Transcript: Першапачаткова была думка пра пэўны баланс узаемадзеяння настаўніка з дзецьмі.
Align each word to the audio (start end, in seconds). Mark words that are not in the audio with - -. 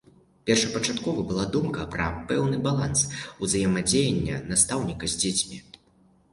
Першапачаткова 0.49 1.25
была 1.31 1.45
думка 1.57 1.85
пра 1.97 2.07
пэўны 2.33 2.57
баланс 2.69 3.05
узаемадзеяння 3.45 4.43
настаўніка 4.51 5.05
з 5.15 5.23
дзецьмі. 5.25 5.65